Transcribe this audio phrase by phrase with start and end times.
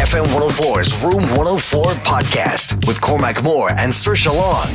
[0.00, 4.66] FM 104's Room 104 podcast with Cormac Moore and Saoirse Long.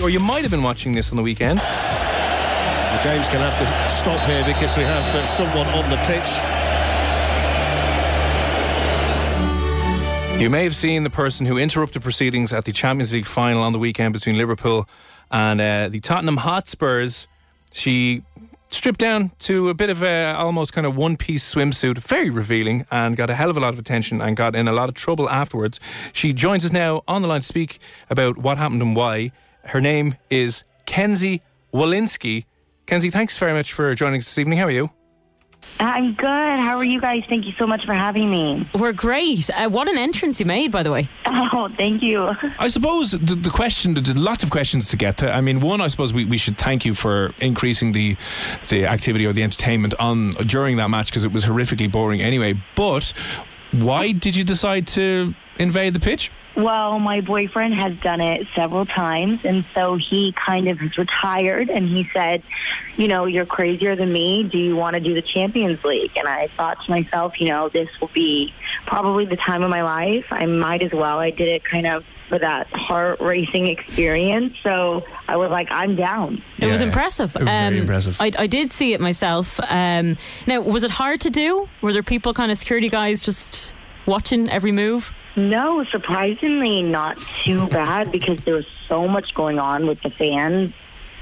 [0.00, 1.58] Or you might have been watching this on the weekend.
[1.58, 5.96] The game's going to have to stop here because we have uh, someone on the
[6.06, 6.30] pitch.
[10.40, 13.72] You may have seen the person who interrupted proceedings at the Champions League final on
[13.72, 14.88] the weekend between Liverpool
[15.32, 17.26] and uh, the Tottenham Hotspurs.
[17.72, 18.22] She
[18.70, 22.86] stripped down to a bit of a almost kind of one piece swimsuit, very revealing,
[22.90, 24.94] and got a hell of a lot of attention and got in a lot of
[24.94, 25.80] trouble afterwards.
[26.12, 29.32] She joins us now on the line to speak about what happened and why.
[29.64, 32.46] Her name is Kinsey Wolanski.
[32.86, 34.58] Kenzie, thanks very much for joining us this evening.
[34.58, 34.90] How are you?
[35.78, 36.26] I'm good.
[36.60, 37.22] How are you guys?
[37.28, 38.68] Thank you so much for having me.
[38.74, 39.48] We're great.
[39.50, 41.08] Uh, what an entrance you made, by the way.
[41.52, 42.30] Oh, thank you.
[42.58, 45.34] I suppose the, the question, there's lots of questions to get to.
[45.34, 48.16] I mean, one, I suppose we, we should thank you for increasing the
[48.68, 52.54] the activity or the entertainment on during that match because it was horrifically boring anyway.
[52.76, 53.12] But
[53.72, 56.32] why did you decide to invade the pitch?
[56.56, 61.70] Well, my boyfriend has done it several times, and so he kind of is retired,
[61.70, 62.42] and he said,
[62.96, 64.42] you know, you're crazier than me.
[64.42, 66.10] Do you want to do the Champions League?
[66.16, 68.52] And I thought to myself, you know, this will be
[68.84, 70.26] probably the time of my life.
[70.30, 71.18] I might as well.
[71.20, 74.54] I did it kind of for that heart racing experience.
[74.62, 76.42] So I was like, I'm down.
[76.58, 77.34] It was impressive.
[77.36, 78.20] It was very Um, impressive.
[78.20, 79.60] I, I did see it myself.
[79.68, 80.16] Um,
[80.48, 81.68] now, was it hard to do?
[81.80, 83.72] Were there people, kind of security guys, just
[84.06, 85.12] watching every move?
[85.36, 90.72] No, surprisingly, not too bad because there was so much going on with the fans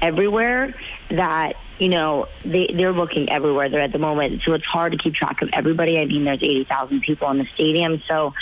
[0.01, 0.73] everywhere
[1.09, 4.41] that you know they they're looking everywhere there at the moment.
[4.43, 5.99] So it's hard to keep track of everybody.
[5.99, 8.33] I mean, there's eighty thousand people in the stadium, so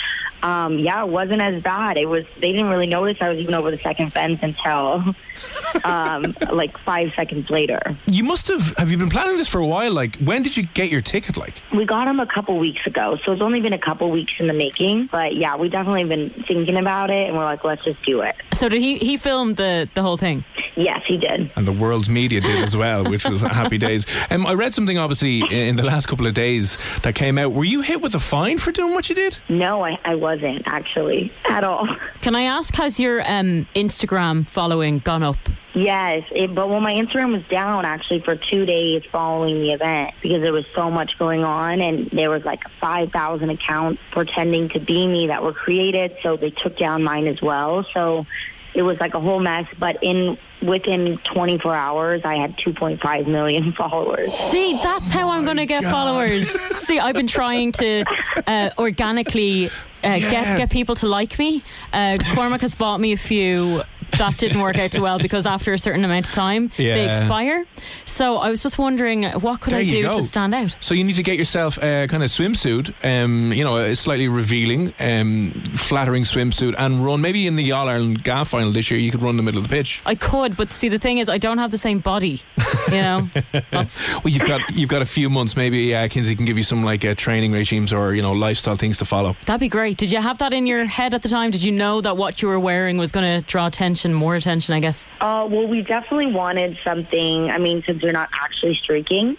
[0.42, 1.98] um, yeah, it wasn't as bad.
[1.98, 5.14] It was they didn't really notice I was even over the second fence until
[5.84, 7.96] um, like five seconds later.
[8.06, 8.76] You must have.
[8.76, 9.92] Have you been planning this for a while?
[9.92, 11.36] Like, when did you get your ticket?
[11.36, 14.34] Like, We got him a couple weeks ago, so it's only been a couple weeks
[14.38, 15.08] in the making.
[15.10, 18.36] But yeah, we definitely been thinking about it, and we're like, let's just do it.
[18.52, 18.98] So did he?
[18.98, 20.44] He filmed the the whole thing.
[20.78, 21.50] Yes, he did.
[21.56, 24.06] and the world's media did as well, which was happy days.
[24.30, 27.52] Um, I read something obviously in the last couple of days that came out.
[27.52, 29.38] Were you hit with a fine for doing what you did?
[29.48, 31.88] No, I, I wasn't actually at all.
[32.20, 35.36] Can I ask, has your um, Instagram following gone up?
[35.74, 40.14] Yes, it, but well, my Instagram was down actually for two days following the event
[40.20, 44.68] because there was so much going on, and there was like five thousand accounts pretending
[44.70, 47.86] to be me that were created, so they took down mine as well.
[47.94, 48.26] So
[48.74, 49.66] it was like a whole mess.
[49.78, 54.32] But in within 24 hours, I had 2.5 million followers.
[54.32, 56.50] See, that's how I'm going to get followers.
[56.78, 58.04] See, I've been trying to
[58.46, 59.70] uh, organically
[60.04, 61.62] uh, get get people to like me.
[61.92, 63.82] Uh, Cormac has bought me a few.
[64.16, 67.66] That didn't work out too well because after a certain amount of time, they expire.
[68.04, 70.12] So I was just wondering, what could There I do go.
[70.16, 70.76] to stand out?
[70.80, 74.26] So you need to get yourself a kind of swimsuit, um, you know, a slightly
[74.28, 78.98] revealing, um, flattering swimsuit, and run maybe in the All Ireland Gaff final this year.
[78.98, 80.02] You could run the middle of the pitch.
[80.06, 82.42] I could, but see, the thing is, I don't have the same body.
[82.88, 83.28] You know,
[83.72, 83.86] Well,
[84.24, 85.56] you've got you've got a few months.
[85.56, 88.76] Maybe uh, Kinsey can give you some like uh, training regimes or you know lifestyle
[88.76, 89.36] things to follow.
[89.46, 89.96] that'd be great.
[89.98, 91.50] Did you have that in your head at the time?
[91.50, 94.74] Did you know that what you were wearing was going to draw attention, more attention?
[94.74, 95.06] I guess.
[95.20, 97.50] Uh, well, we definitely wanted something.
[97.50, 99.36] I mean, since we're not actually streaking,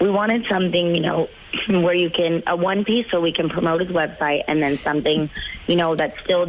[0.00, 1.28] we wanted something, you know,
[1.68, 5.30] where you can a one piece so we can promote his website, and then something,
[5.66, 6.46] you know, that still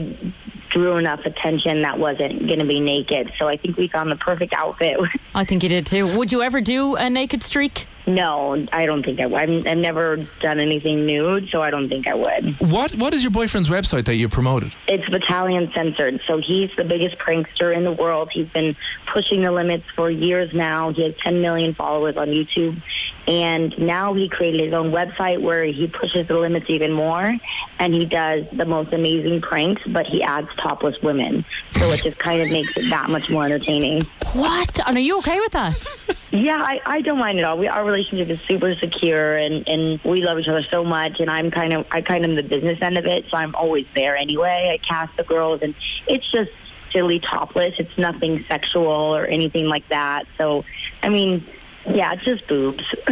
[0.69, 3.31] drew enough attention that wasn't going to be naked.
[3.37, 4.97] So I think we found the perfect outfit.
[5.35, 6.17] I think you did too.
[6.17, 7.87] Would you ever do a naked streak?
[8.05, 9.39] No, I don't think I would.
[9.39, 12.59] I've, I've never done anything nude, so I don't think I would.
[12.59, 14.75] What what is your boyfriend's website that you promoted?
[14.87, 16.21] It's Vitaly Uncensored.
[16.27, 18.29] So he's the biggest prankster in the world.
[18.31, 20.91] He's been pushing the limits for years now.
[20.91, 22.81] He has 10 million followers on YouTube.
[23.25, 27.37] And now he created his own website where he pushes the limits even more
[27.79, 31.45] and he does the most amazing pranks, but he adds topless women.
[31.71, 34.01] So it just kind of makes it that much more entertaining.
[34.33, 34.79] What?
[34.85, 35.83] And are you okay with that?
[36.35, 37.59] Yeah, I, I don't mind at all.
[37.59, 41.29] We, our relationship is super secure and, and we love each other so much and
[41.29, 43.85] I'm kind of I kind of am the business end of it, so I'm always
[43.93, 44.71] there anyway.
[44.73, 45.75] I cast the girls and
[46.07, 46.49] it's just
[46.91, 47.75] silly topless.
[47.77, 50.25] It's nothing sexual or anything like that.
[50.39, 50.65] So
[51.03, 51.45] I mean
[51.85, 52.83] yeah, just boobs.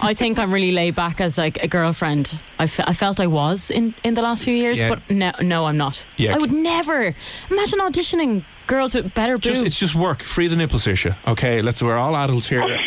[0.00, 2.40] I think I'm really laid back as like a girlfriend.
[2.58, 4.90] I, fe- I felt I was in, in the last few years, Yeah.
[4.90, 6.06] but no, no, I'm not.
[6.18, 6.34] Yeah.
[6.36, 7.16] I would never
[7.50, 9.46] imagine auditioning girls with better boobs.
[9.46, 10.22] Just, it's just work.
[10.22, 11.14] Free the nipples, Saoirse.
[11.26, 11.82] Okay, let's.
[11.82, 12.62] We're all adults here.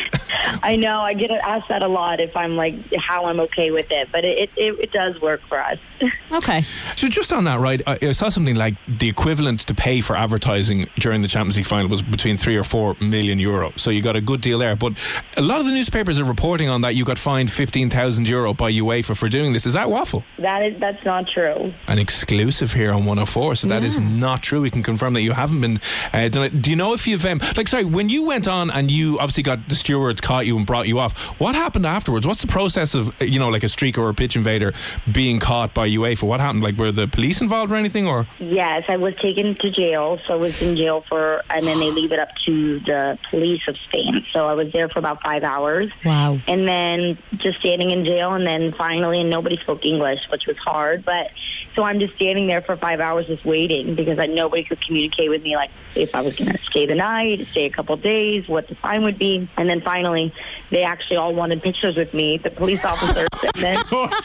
[0.63, 3.87] I know I get asked that a lot if I'm like how I'm okay with
[3.91, 5.77] it, but it it, it does work for us.
[6.31, 6.63] okay.
[6.95, 7.81] So just on that, right?
[7.87, 11.65] I I saw something like the equivalent to pay for advertising during the Champions League
[11.65, 13.71] final was between three or four million euro.
[13.75, 14.75] So you got a good deal there.
[14.75, 14.93] But
[15.37, 18.53] a lot of the newspapers are reporting on that you got fined fifteen thousand euro
[18.53, 19.65] by UEFA for doing this.
[19.65, 20.23] Is that waffle?
[20.39, 21.73] That is that's not true.
[21.87, 23.55] An exclusive here on 104.
[23.55, 24.09] So that is Yeah.
[24.09, 24.61] not true.
[24.61, 25.75] We can confirm that you haven't been
[26.13, 26.62] uh, done.
[26.62, 29.44] Do you know if you've um, like sorry when you went on and you obviously
[29.44, 31.18] got the stewards caught you and brought you off?
[31.39, 32.25] What happened afterwards?
[32.27, 34.74] What's the process of uh, you know like a streaker or a pitch invader
[35.12, 36.24] being caught by UEFA?
[36.24, 36.63] What happened?
[36.63, 38.07] Like were the police involved or anything?
[38.07, 41.80] Or Yes, I was taken to jail, so I was in jail for, and then
[41.80, 44.25] they leave it up to the police of Spain.
[44.31, 45.92] So I was there for about five hours.
[46.04, 46.39] Wow.
[46.48, 50.57] and then just standing in jail and then finally and nobody spoke english which was
[50.57, 51.31] hard but
[51.75, 55.30] so i'm just standing there for five hours just waiting because I, nobody could communicate
[55.30, 58.48] with me like if i was going to stay the night stay a couple days
[58.48, 60.34] what the fine would be and then finally
[60.72, 63.75] they actually all wanted pictures with me the police officers and then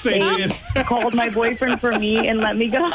[0.04, 2.90] they they called my boyfriend for me and let me go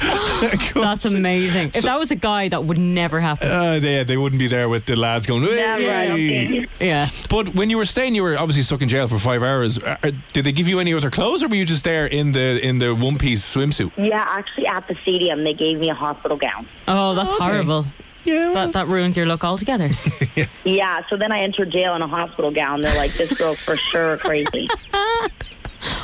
[0.74, 1.68] That's amazing.
[1.74, 3.48] If that was a guy, that would never happen.
[3.48, 7.08] Uh, they, they wouldn't be there with the lads going, Never, I don't "Hey." Yeah.
[7.28, 9.78] But when you were staying, you were obviously stuck in jail for five hours.
[9.78, 12.32] Uh, uh, did they give you any other clothes, or were you just there in
[12.32, 13.92] the in the one piece swimsuit?
[13.98, 17.44] yeah actually at the stadium they gave me a hospital gown Oh, that's Okay.
[17.44, 17.79] horrible.
[18.24, 18.52] Yeah.
[18.52, 19.90] That that ruins your look altogether.
[20.64, 23.76] yeah so then i entered jail in a hospital gown they're like this girl's for
[23.76, 24.68] sure crazy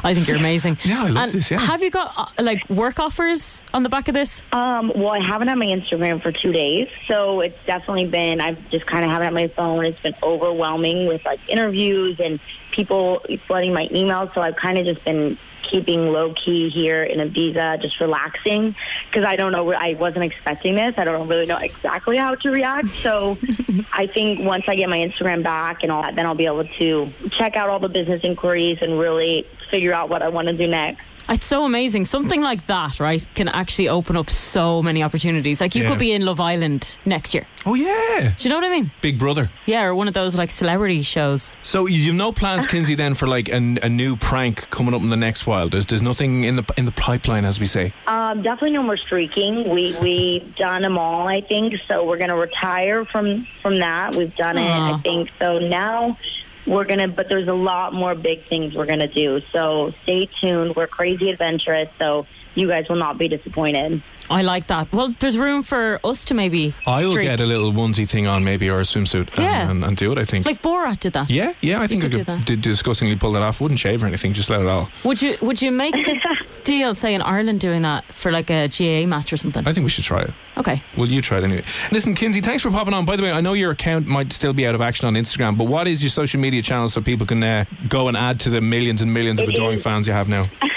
[0.02, 0.78] I think you're amazing.
[0.84, 1.58] Yeah, I love And this, yeah.
[1.58, 4.42] Have you got uh, like work offers on the back of this?
[4.52, 8.40] Um, well, I haven't had my Instagram for two days, so it's definitely been.
[8.40, 9.84] I've just kind of haven't had my phone.
[9.84, 12.40] It's been overwhelming with like interviews and
[12.70, 14.32] people flooding my emails.
[14.34, 15.36] So I've kind of just been
[15.70, 18.74] keeping low key here in Ibiza, just relaxing
[19.06, 19.72] because I don't know.
[19.72, 20.94] I wasn't expecting this.
[20.96, 22.88] I don't really know exactly how to react.
[22.88, 23.36] So
[23.92, 26.66] I think once I get my Instagram back and all that, then I'll be able
[26.66, 30.54] to check out all the business inquiries and really figure out what I want to
[30.54, 31.02] do next.
[31.28, 32.04] It's so amazing.
[32.04, 35.60] Something like that, right, can actually open up so many opportunities.
[35.60, 35.88] Like you Yeah.
[35.90, 37.46] could be in Love Island next year.
[37.64, 38.92] Oh yeah, Do you know what I mean?
[39.00, 39.50] Big Brother.
[39.66, 41.56] Yeah, or one of those like celebrity shows.
[41.62, 45.10] So you've no plans, Kinsey, then for like a, a new prank coming up in
[45.10, 45.68] the next while.
[45.68, 47.92] There's there's nothing in the in the pipeline, as we say.
[48.06, 49.68] Um, definitely no more streaking.
[49.68, 51.74] We we've done them all, I think.
[51.88, 54.14] So we're gonna retire from from that.
[54.14, 55.30] We've done it, I think.
[55.40, 56.16] So now
[56.66, 59.40] we're gonna, but there's a lot more big things we're gonna do.
[59.52, 60.74] So stay tuned.
[60.76, 61.88] We're crazy adventurous.
[61.98, 64.02] So you guys will not be disappointed.
[64.28, 64.90] I like that.
[64.92, 67.28] Well, there's room for us to maybe I'll streak.
[67.28, 69.70] get a little onesie thing on, maybe, or a swimsuit, and, Yeah.
[69.70, 70.18] and, and do it.
[70.18, 70.46] I think.
[70.46, 71.30] like Borat did that.
[71.30, 72.44] yeah, yeah, I think I could do that.
[72.44, 73.60] did disgustingly pull that off.
[73.60, 74.88] Wouldn't shave or anything, just let it all.
[75.04, 76.02] Would you Would you make a
[76.66, 79.66] deal, say in Ireland, doing that for like a GAA match or something?
[79.66, 80.30] I think we should try it.
[80.58, 80.82] Okay.
[80.96, 81.64] Well, you try it anyway.
[81.92, 83.06] Listen, Kinsey, thanks for popping on.
[83.06, 85.56] By the way, I know your account might still be out of action on Instagram,
[85.56, 88.50] but what is your social media channel so people can uh, go and add to
[88.50, 90.44] the millions and millions of adoring is- fans you have now?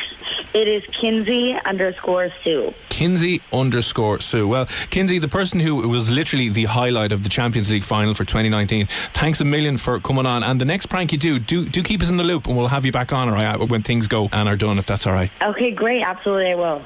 [0.53, 2.73] It is Kinsey underscore Sue.
[2.89, 4.47] Kinsey underscore Sue.
[4.47, 8.25] Well, Kinsey, the person who was literally the highlight of the Champions League final for
[8.25, 10.43] 2019, thanks a million for coming on.
[10.43, 12.67] And the next prank you do, do do keep us in the loop and we'll
[12.67, 15.13] have you back on all right, when things go and are done, if that's all
[15.13, 15.29] right.
[15.41, 16.01] Okay, great.
[16.01, 16.83] Absolutely, I will.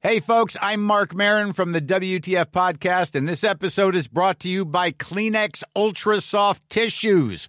[0.00, 4.50] Hey, folks, I'm Marc Maron from the WTF Podcast, and this episode is brought to
[4.50, 7.48] you by Kleenex Ultra Soft Tissues,